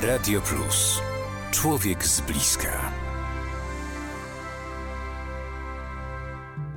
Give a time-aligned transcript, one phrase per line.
[0.00, 1.00] Radio Plus.
[1.50, 3.07] Człowiek z bliska.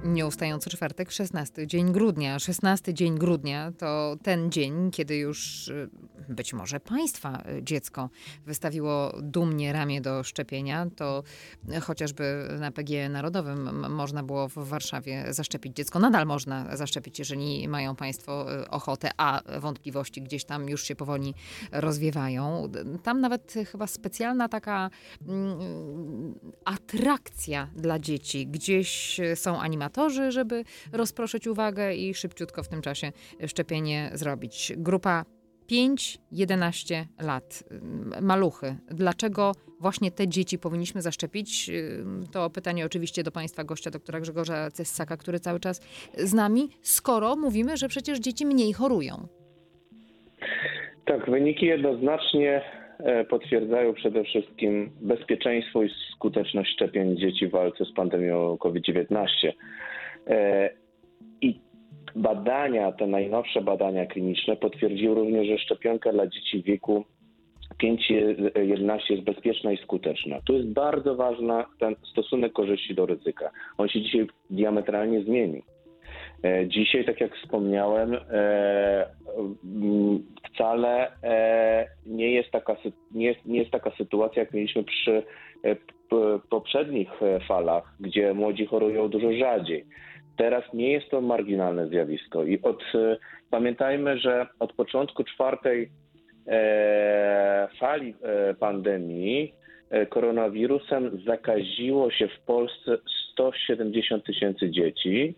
[0.06, 2.40] Nieustający czwartek, 16 dzień grudnia.
[2.40, 5.90] 16 dzień grudnia to ten dzień, kiedy już y,
[6.30, 8.10] być może państwa y, dziecko
[8.46, 10.88] wystawiło dumnie ramię do szczepienia.
[10.96, 11.24] To
[11.82, 16.00] chociażby na PG Narodowym można było w Warszawie zaszczepić dziecko.
[16.00, 21.34] Nadal można zaszczepić, jeżeli mają państwo y, ochotę, a wątpliwości gdzieś tam już się powoli
[21.72, 22.72] rozwiewają.
[23.04, 24.90] Tam nawet chyba specjalna taka
[25.28, 25.60] mm,
[26.66, 28.48] atrakcja dla dzieci.
[28.48, 30.64] Gdzieś są animatorzy, żeby
[30.94, 33.12] rozproszyć uwagę i szybciutko w tym czasie
[33.48, 34.74] szczepienie zrobić.
[34.78, 35.26] Grupa
[35.72, 37.64] 5-11 lat,
[38.22, 38.76] maluchy.
[38.88, 41.72] Dlaczego właśnie te dzieci powinniśmy zaszczepić?
[42.34, 45.82] To pytanie oczywiście do Państwa gościa, doktora Grzegorza Cessaka, który cały czas
[46.18, 49.28] z nami, skoro mówimy, że przecież dzieci mniej chorują.
[51.06, 52.62] Tak, wyniki jednoznacznie
[53.00, 59.28] e, potwierdzają przede wszystkim bezpieczeństwo i skuteczność szczepień dzieci w walce z pandemią COVID-19.
[60.28, 60.70] E,
[61.42, 61.60] I
[62.16, 67.06] badania, te najnowsze badania kliniczne potwierdziły również, że szczepionka dla dzieci w wieku
[67.84, 70.42] 5-11 jest bezpieczna i skuteczna.
[70.46, 73.52] Tu jest bardzo ważny ten stosunek korzyści do ryzyka.
[73.78, 75.62] On się dzisiaj diametralnie zmienił.
[76.44, 79.06] E, dzisiaj, tak jak wspomniałem, e,
[80.54, 81.12] wcale
[82.06, 82.76] nie jest taka,
[83.12, 85.24] nie jest, nie jest taka sytuacja, jak mieliśmy przy
[86.50, 87.10] poprzednich
[87.48, 89.86] falach, gdzie młodzi chorują dużo rzadziej.
[90.38, 93.18] Teraz nie jest to marginalne zjawisko i od, e,
[93.50, 95.90] pamiętajmy, że od początku czwartej
[96.48, 99.54] e, fali e, pandemii
[99.90, 102.98] e, koronawirusem zakaziło się w Polsce
[103.34, 105.36] 170 tysięcy dzieci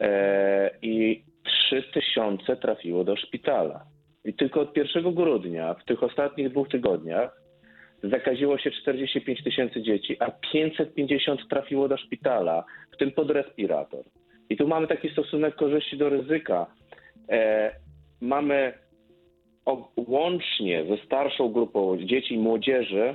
[0.00, 1.22] e, i
[1.68, 3.84] 3 tysiące trafiło do szpitala.
[4.24, 7.43] I tylko od 1 grudnia, w tych ostatnich dwóch tygodniach,
[8.10, 14.04] zakaziło się 45 tysięcy dzieci, a 550 trafiło do szpitala, w tym pod respirator.
[14.50, 16.66] I tu mamy taki stosunek korzyści do ryzyka.
[17.28, 17.70] E,
[18.20, 18.72] mamy
[19.64, 23.14] o, łącznie ze starszą grupą dzieci i młodzieży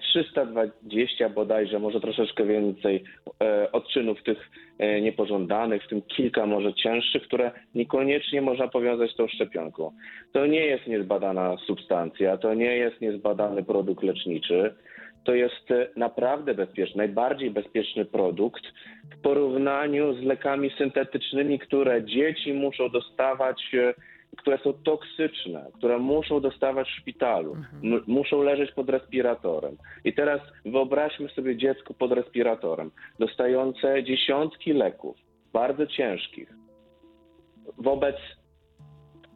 [0.00, 3.04] 320 bodajże, może troszeczkę więcej
[3.42, 9.16] e, odczynów tych e, niepożądanych, w tym kilka może cięższych, które niekoniecznie można powiązać z
[9.16, 9.92] tą szczepionką.
[10.32, 14.74] To nie jest niezbadana substancja, to nie jest niezbadany produkt leczniczy.
[15.24, 18.62] To jest e, naprawdę bezpieczny, najbardziej bezpieczny produkt
[19.18, 23.62] w porównaniu z lekami syntetycznymi, które dzieci muszą dostawać
[24.40, 28.02] które są toksyczne, które muszą dostawać w szpitalu, mhm.
[28.06, 29.76] muszą leżeć pod respiratorem.
[30.04, 35.16] I teraz wyobraźmy sobie dziecko pod respiratorem, dostające dziesiątki leków,
[35.52, 36.52] bardzo ciężkich,
[37.78, 38.16] wobec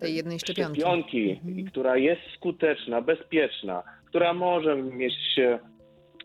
[0.01, 1.67] tej jednej szczepionki, szczepionki mhm.
[1.67, 5.15] która jest skuteczna, bezpieczna, która może mieć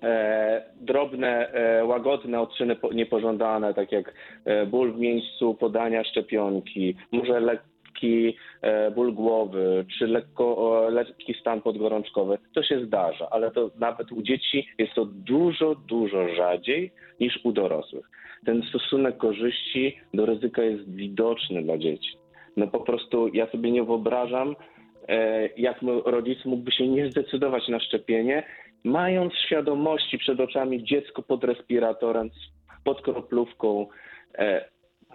[0.03, 4.13] e, drobne, e, łagodne odczyny niepożądane, tak jak
[4.46, 7.57] e, ból w miejscu podania szczepionki, może le
[7.99, 14.11] lekki e, ból głowy, czy lekko, lekki stan podgorączkowy, to się zdarza, ale to nawet
[14.11, 18.09] u dzieci jest to dużo, dużo rzadziej niż u dorosłych.
[18.45, 22.09] Ten stosunek korzyści do ryzyka jest widoczny dla dzieci.
[22.57, 24.55] No po prostu ja sobie nie wyobrażam,
[25.07, 28.43] e, jak rodzic mógłby się nie zdecydować na szczepienie,
[28.83, 32.29] mając świadomości przed oczami dziecko pod respiratorem,
[32.83, 33.87] pod kroplówką,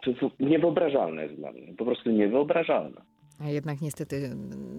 [0.03, 3.00] to niewyobrażalne jest dla mnie, po prostu niewyobrażalne.
[3.40, 4.30] A jednak niestety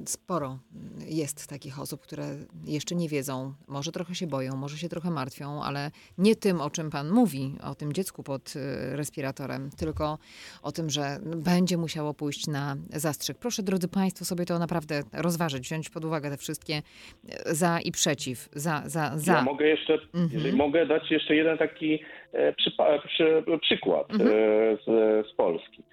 [0.06, 0.60] sporo
[1.08, 2.26] jest takich osób, które
[2.66, 6.70] jeszcze nie wiedzą, może trochę się boją, może się trochę martwią, ale nie tym, o
[6.70, 10.18] czym pan mówi, o tym dziecku pod y, respiratorem, tylko
[10.64, 13.38] o tym, że będzie musiało pójść na zastrzyk.
[13.38, 17.92] Proszę, drodzy państwo, sobie to naprawdę rozważyć, wziąć pod uwagę te wszystkie y, za i
[17.92, 19.34] przeciw, za, za, za.
[19.34, 20.30] Ja mogę jeszcze, mhm.
[20.34, 22.00] jeżeli mogę dać jeszcze jeden taki
[22.34, 24.30] e, przypa- przy, przykład mhm.
[24.30, 24.34] e,
[24.78, 25.84] z, z Polski.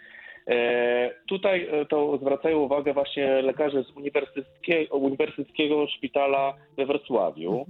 [0.47, 7.67] E, tutaj e, to zwracają uwagę właśnie lekarze z Uniwersyteckiego, Uniwersyteckiego Szpitala we Wrocławiu.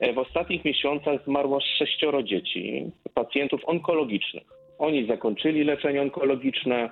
[0.00, 4.42] E, w ostatnich miesiącach zmarło sześcioro dzieci, pacjentów onkologicznych.
[4.78, 6.90] Oni zakończyli leczenie onkologiczne,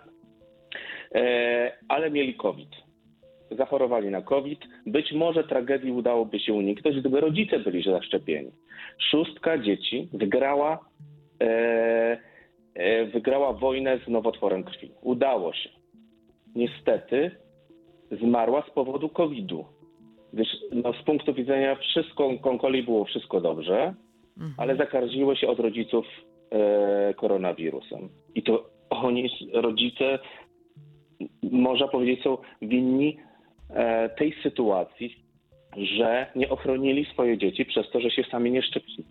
[1.89, 2.69] ale mieli COVID.
[3.51, 4.61] Zachorowali na COVID.
[4.87, 8.51] Być może tragedii udałoby się uniknąć, gdyby rodzice byli zaszczepieni.
[9.11, 10.79] Szóstka dzieci wygrała
[13.13, 14.91] wygrała wojnę z nowotworem krwi.
[15.03, 15.69] Udało się.
[16.55, 17.31] Niestety
[18.11, 19.65] zmarła z powodu COVID-u.
[20.33, 23.95] Gdyż no, z punktu widzenia wszystko, konkoli było wszystko dobrze,
[24.37, 24.55] mhm.
[24.57, 26.07] ale zakaziło się od rodziców
[26.51, 28.09] e, koronawirusem.
[28.35, 30.19] I to oni, rodzice,
[31.43, 33.17] można powiedzieć, są winni
[33.71, 35.17] e, tej sytuacji,
[35.77, 39.05] że nie ochronili swoje dzieci przez to, że się sami nie szczepili.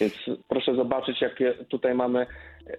[0.00, 0.14] Więc
[0.48, 2.26] proszę zobaczyć, jakie tutaj mamy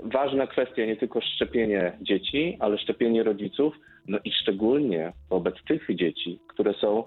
[0.03, 3.75] ważne kwestie, nie tylko szczepienie dzieci, ale szczepienie rodziców,
[4.07, 7.03] no i szczególnie wobec tych dzieci, które są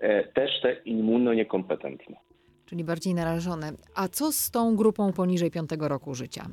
[0.00, 2.16] e, też te immunoniekompetentne.
[2.66, 3.72] Czyli bardziej narażone.
[3.94, 6.46] A co z tą grupą poniżej 5 roku życia?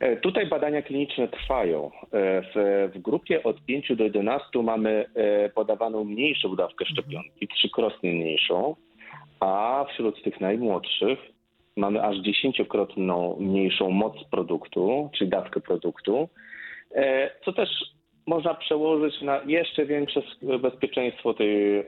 [0.00, 1.90] E, tutaj badania kliniczne trwają.
[2.12, 2.54] E, w,
[2.94, 5.04] w, grupie od 5 do 11 mamy
[5.54, 8.76] podawaną mniejszą dawkę szczepionki, trzykrotnie mniejszą,
[9.44, 11.18] a wśród tych najmłodszych
[11.76, 16.28] mamy aż dziesięciokrotną mniejszą moc produktu, czyli dawkę produktu,
[16.94, 17.68] e, co też
[18.26, 20.22] można przełożyć na jeszcze większe
[20.60, 21.84] bezpieczeństwo tej e,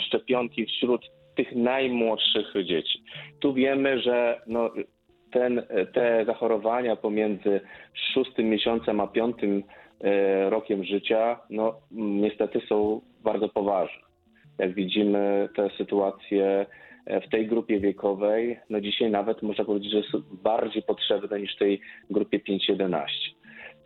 [0.00, 3.02] szczepionki wśród tych najmłodszych dzieci.
[3.40, 4.70] Tu wiemy, że no,
[5.32, 5.62] ten,
[5.94, 7.60] te zachorowania pomiędzy
[8.14, 9.62] szóstym miesiącem a piątym
[10.00, 14.11] e, rokiem życia, no niestety są bardzo poważne.
[14.58, 16.66] Jak widzimy, te sytuacje
[17.06, 20.10] E, w tej grupie wiekowej, no dzisiaj nawet można powiedzieć, że jest
[20.42, 23.04] bardziej potrzebne niż tej grupie 5-11.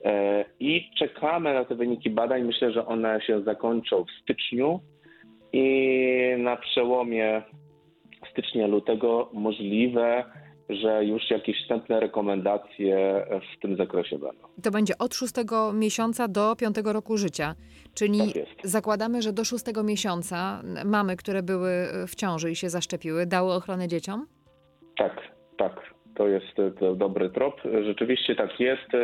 [0.04, 2.42] E, I czekamy na te wyniki badań.
[2.42, 4.80] Myślę, że one się zakończą w styczniu
[5.52, 7.42] i na przełomie
[8.30, 10.24] stycznia-lutego możliwe,
[10.68, 13.26] że już jakieś wstępne rekomendacje
[13.56, 14.48] w tym zakresie będą.
[14.62, 17.54] To będzie od szóstego miesiąca do piątego roku życia.
[17.94, 21.70] Czyli tak zakładamy, że do szóstego miesiąca mamy, które były
[22.08, 24.26] w ciąży i się zaszczepiły, dały ochronę dzieciom?
[24.98, 25.20] Tak,
[25.56, 25.96] tak.
[26.14, 26.46] To jest
[26.80, 27.60] to dobry trop.
[27.84, 28.94] Rzeczywiście tak jest.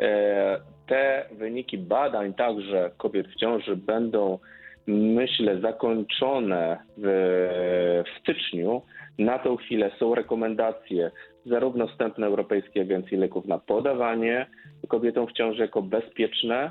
[0.00, 4.38] E, te wyniki badań także kobiet w ciąży będą,
[4.86, 8.82] myślę, zakończone w, w styczniu.
[9.18, 11.10] Na tą chwilę są rekomendacje
[11.46, 14.46] zarówno wstępne Europejskiej Agencji Leków na podawanie
[14.88, 16.70] kobietom w ciąży jako bezpieczne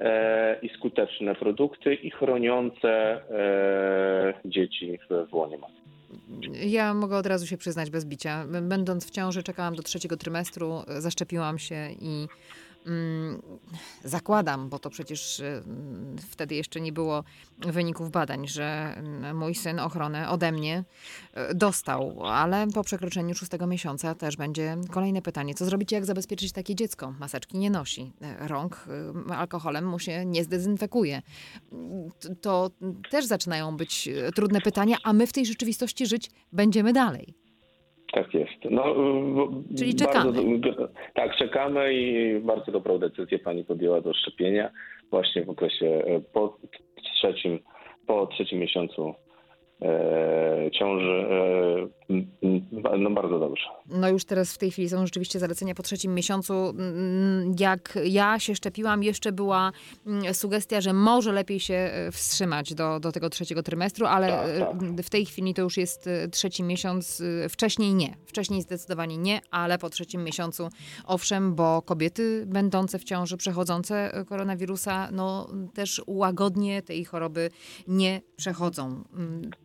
[0.00, 4.98] e, i skuteczne produkty i chroniące e, dzieci
[5.30, 5.82] w łonie matki.
[6.62, 8.44] Ja mogę od razu się przyznać bez bicia.
[8.62, 12.26] Będąc w ciąży, czekałam do trzeciego trymestru, zaszczepiłam się i
[14.04, 15.62] zakładam, bo to przecież y,
[16.30, 17.24] wtedy jeszcze nie było
[17.58, 20.84] wyników badań, że mm, mój syn ochronę ode mnie
[21.50, 25.54] y, dostał, ale po przekroczeniu szóstego miesiąca też będzie kolejne pytanie.
[25.54, 27.14] Co zrobicie, jak zabezpieczyć takie dziecko?
[27.20, 28.12] Maseczki nie nosi,
[28.42, 28.86] y, rąk
[29.30, 31.22] alkoholem mu się nie zdezynfekuje.
[32.40, 32.70] To
[33.10, 37.41] też zaczynają być trudne pytania, a my w tej rzeczywistości żyć będziemy dalej.
[38.12, 38.52] Tak jest.
[38.70, 38.94] No,
[39.78, 40.32] Czyli czekamy.
[40.32, 44.70] Bardzo, tak, czekamy i bardzo dobrą decyzję pani podjęła do szczepienia
[45.10, 46.58] właśnie w okresie e, po
[47.14, 47.58] trzecim,
[48.06, 49.14] po trzecim miesiącu
[50.72, 51.26] ciąży.
[51.30, 53.62] E, no bardzo dobrze.
[53.88, 56.74] No już teraz w tej chwili są rzeczywiście zalecenia po trzecim miesiącu.
[57.60, 59.72] Jak ja się szczepiłam, jeszcze była
[60.32, 64.58] sugestia, że może lepiej się e, wstrzymać do, do tego trzeciego trymestru, ale tak, e,
[64.58, 65.02] tak.
[65.02, 67.22] w tej chwili to już jest e, trzeci miesiąc.
[67.48, 68.16] Wcześniej nie.
[68.26, 70.68] Wcześniej zdecydowanie nie, ale po trzecim miesiącu
[71.06, 77.50] owszem, bo kobiety będące w ciąży, przechodzące koronawirusa, no też łagodnie tej choroby
[77.88, 79.04] nie przechodzą.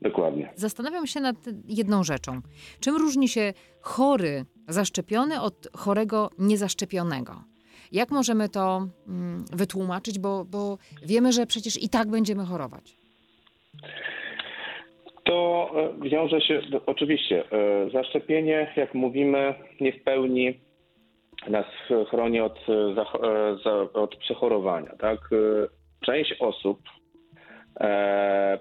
[0.10, 0.50] Dokładnie.
[0.56, 1.36] Zastanawiam się nad
[1.68, 2.42] jedną rzeczą.
[2.80, 7.44] Czym różni się chory zaszczepiony od chorego niezaszczepionego?
[7.92, 12.98] Jak możemy to mm, wytłumaczyć, bo, bo wiemy, że przecież i tak będziemy chorować?
[15.24, 15.70] To
[16.04, 20.60] e, wiąże się, oczywiście, e, zaszczepienie, jak mówimy, nie w pełni
[21.50, 21.66] nas
[22.10, 24.96] chroni od, e, od przechorowania.
[25.00, 25.20] Tak?
[26.06, 26.80] Część osób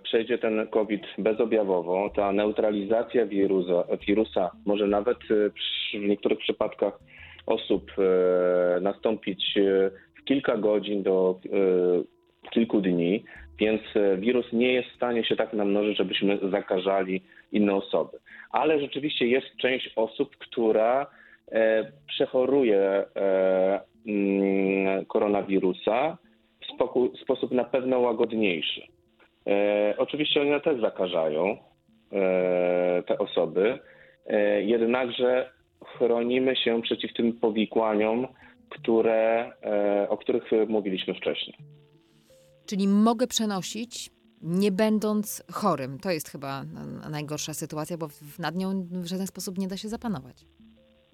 [0.03, 5.51] przejdzie ten COVID bezobjawowo, ta neutralizacja wirusa, wirusa może nawet e,
[5.99, 6.99] w niektórych przypadkach
[7.47, 13.25] osób e, nastąpić e, w kilka godzin do e, kilku dni,
[13.59, 18.19] więc e, wirus nie jest w stanie się tak namnożyć, żebyśmy zakażali inne osoby.
[18.51, 21.07] Ale rzeczywiście jest część osób, która
[22.09, 23.05] przechoruje
[24.07, 26.19] mm, koronawirusa
[27.15, 28.96] w sposób na pewno łagodniejszy.
[29.47, 31.57] E, oczywiście one też zakażają
[32.13, 33.79] e, te osoby,
[34.27, 35.51] e, jednakże
[35.85, 38.27] chronimy się przeciw tym powikłaniom,
[38.69, 41.57] które, e, o których mówiliśmy wcześniej.
[42.67, 44.11] Czyli mogę przenosić
[44.43, 45.99] nie będąc chorym.
[45.99, 46.65] To jest chyba
[47.11, 50.37] najgorsza sytuacja, bo nad nią w żaden sposób nie da się zapanować.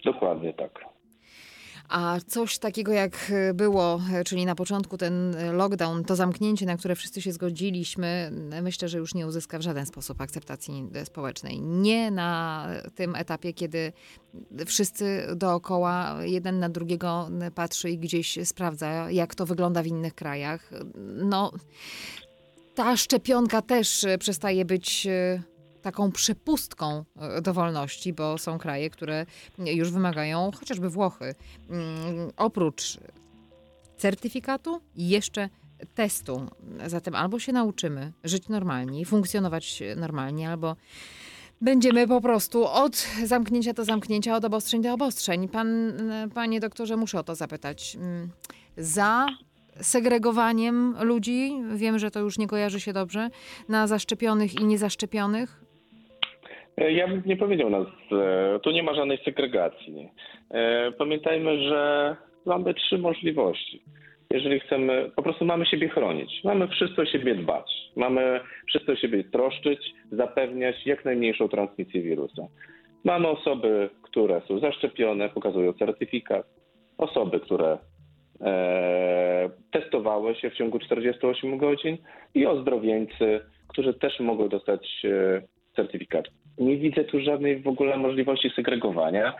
[0.04, 0.91] Dokładnie tak.
[1.92, 7.22] A coś takiego jak było, czyli na początku ten lockdown, to zamknięcie, na które wszyscy
[7.22, 8.32] się zgodziliśmy,
[8.62, 11.60] myślę, że już nie uzyska w żaden sposób akceptacji społecznej.
[11.60, 13.92] Nie na tym etapie, kiedy
[14.66, 20.70] wszyscy dookoła jeden na drugiego patrzy i gdzieś sprawdza, jak to wygląda w innych krajach.
[21.24, 21.52] No,
[22.74, 25.42] ta szczepionka też e, przestaje być e,
[25.82, 29.26] taką przepustką e, do wolności, bo są kraje, które
[29.58, 31.34] już wymagają, chociażby Włochy,
[31.70, 32.98] mm, oprócz
[33.96, 35.48] certyfikatu jeszcze
[35.94, 36.46] testu.
[36.86, 40.76] Zatem albo się nauczymy żyć normalnie, funkcjonować normalnie, albo
[41.60, 45.48] będziemy po prostu od zamknięcia do zamknięcia, od obostrzeń do obostrzeń.
[45.48, 45.92] Pan,
[46.34, 47.96] panie doktorze, muszę o to zapytać.
[47.96, 48.30] Mm,
[48.76, 49.26] za
[49.80, 53.30] segregowaniem ludzi, wiem, że to już nie kojarzy się dobrze,
[53.68, 55.61] na zaszczepionych i niezaszczepionych?
[56.76, 60.08] E, ja bym nie powiedział nas, e, tu nie ma żadnej segregacji.
[60.50, 63.82] E, pamiętajmy, że mamy trzy możliwości.
[64.30, 68.96] Jeżeli chcemy, po prostu mamy siebie chronić, mamy wszyscy o siebie dbać, mamy wszyscy o
[68.96, 72.42] siebie troszczyć, zapewniać jak najmniejszą transmisję wirusa.
[73.04, 76.46] Mamy osoby, które są zaszczepione, pokazują certyfikat,
[76.98, 77.78] osoby, które
[78.40, 81.98] e, testowały się w ciągu 48 godzin
[82.34, 85.42] i ozdrowieńcy, którzy też mogą dostać e,
[85.76, 86.24] certyfikat.
[86.66, 89.34] Nie widzę tu żadnej w ogóle możliwości segregowania.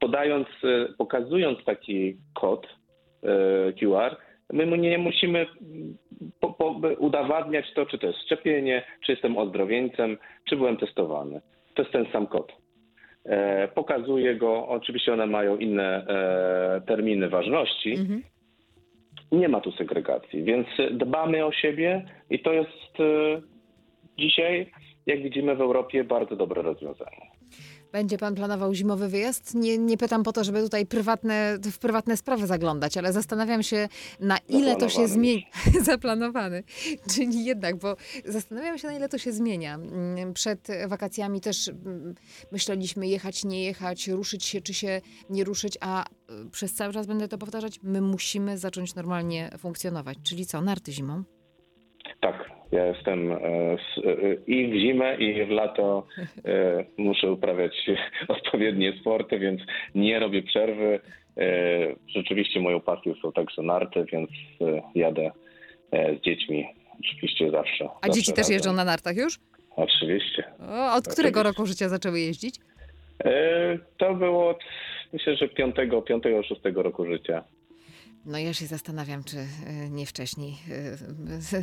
[0.00, 2.66] Podając, e, pokazując taki kod
[3.22, 4.16] e, QR,
[4.52, 5.46] my nie musimy
[6.40, 11.40] po, po, udowadniać to, czy to jest szczepienie, czy jestem ozdrowieńcem, czy byłem testowany.
[11.74, 12.52] To jest ten sam kod.
[13.24, 17.92] E, pokazuję go, oczywiście one mają inne e, terminy ważności.
[17.92, 18.22] Mhm.
[19.32, 23.40] Nie ma tu segregacji, więc dbamy o siebie i to jest e,
[24.18, 24.70] dzisiaj
[25.06, 27.30] jak widzimy w Europie, bardzo dobre rozwiązanie.
[27.92, 29.54] Będzie pan planował zimowy wyjazd?
[29.54, 33.88] Nie, nie pytam po to, żeby tutaj prywatne, w prywatne sprawy zaglądać, ale zastanawiam się,
[34.20, 35.46] na ile to się zmieni.
[35.80, 36.62] Zaplanowany.
[37.14, 39.74] Czyli jednak, bo zastanawiam się, na ile to się zmienia.
[39.74, 42.14] Mm, przed wakacjami też mm,
[42.52, 47.06] myśleliśmy jechać, nie jechać, ruszyć się, czy się nie ruszyć, a y, przez cały czas
[47.06, 50.18] będę to powtarzać, my musimy zacząć normalnie funkcjonować.
[50.22, 51.22] Czyli co, narty zimą?
[52.20, 53.76] Tak, ja jestem e, e,
[54.46, 56.06] i w zimę, i w lato
[56.44, 57.90] e, muszę uprawiać
[58.28, 59.60] odpowiednie sporty, więc
[59.94, 61.00] nie robię przerwy.
[62.06, 64.30] Rzeczywiście moją pasją są także narty, więc
[64.94, 65.30] jadę
[65.92, 66.68] z dziećmi
[67.00, 67.84] oczywiście zawsze.
[67.84, 68.52] A zawsze dzieci też razem.
[68.52, 69.38] jeżdżą na nartach już?
[69.76, 70.44] Oczywiście.
[70.68, 72.54] O, od którego roku życia zaczęły jeździć?
[73.96, 74.58] To było
[75.12, 77.44] myślę, że piątego, piątego, szóstego roku życia.
[78.26, 80.54] No ja się zastanawiam, czy e, nie wcześniej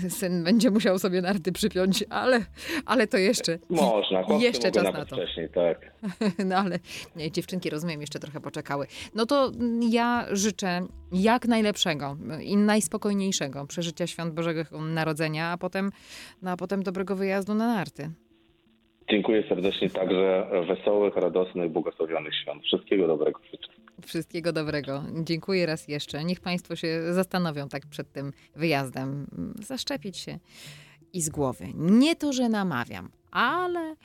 [0.05, 2.39] e, syn będzie musiał sobie narty przypiąć, ale,
[2.85, 3.59] ale to jeszcze.
[3.69, 5.15] Można, jeszcze czas na to.
[5.15, 5.91] wcześniej, tak.
[6.49, 6.79] No ale
[7.15, 8.87] nie, dziewczynki, rozumiem, jeszcze trochę poczekały.
[9.15, 9.51] No to
[9.89, 15.91] ja życzę jak najlepszego i najspokojniejszego przeżycia świąt Bożego Narodzenia, a potem,
[16.41, 18.09] no, a potem dobrego wyjazdu na narty.
[19.09, 22.63] Dziękuję serdecznie także wesołych, radosnych, błogosławionych świąt.
[22.63, 23.86] Wszystkiego dobrego życzę.
[24.05, 25.03] Wszystkiego dobrego.
[25.23, 26.23] Dziękuję raz jeszcze.
[26.23, 29.27] Niech Państwo się zastanowią tak przed tym wyjazdem.
[29.65, 30.39] Zaszczepić się
[31.13, 31.65] i z głowy.
[31.75, 33.95] Nie to, że namawiam, ale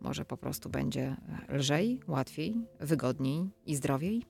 [0.00, 1.16] może po prostu będzie
[1.48, 4.26] lżej, łatwiej, wygodniej i zdrowiej.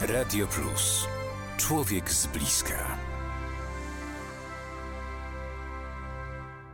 [0.00, 1.06] Radio Plus.
[1.56, 3.07] Człowiek z bliska.